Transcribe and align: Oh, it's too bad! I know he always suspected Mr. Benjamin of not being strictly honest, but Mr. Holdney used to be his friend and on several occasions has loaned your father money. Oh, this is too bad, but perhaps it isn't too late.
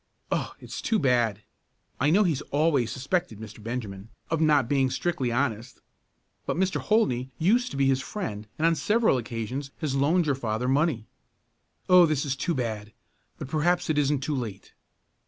Oh, 0.31 0.55
it's 0.59 0.81
too 0.81 0.97
bad! 0.97 1.43
I 1.99 2.09
know 2.09 2.23
he 2.23 2.35
always 2.49 2.89
suspected 2.91 3.37
Mr. 3.37 3.61
Benjamin 3.61 4.09
of 4.31 4.41
not 4.41 4.67
being 4.67 4.89
strictly 4.89 5.31
honest, 5.31 5.79
but 6.47 6.57
Mr. 6.57 6.81
Holdney 6.81 7.29
used 7.37 7.69
to 7.69 7.77
be 7.77 7.85
his 7.85 8.01
friend 8.01 8.47
and 8.57 8.65
on 8.65 8.73
several 8.73 9.19
occasions 9.19 9.69
has 9.77 9.93
loaned 9.95 10.25
your 10.25 10.33
father 10.33 10.67
money. 10.67 11.05
Oh, 11.87 12.07
this 12.07 12.25
is 12.25 12.35
too 12.35 12.55
bad, 12.55 12.93
but 13.37 13.47
perhaps 13.47 13.91
it 13.91 13.99
isn't 13.99 14.21
too 14.21 14.33
late. 14.35 14.73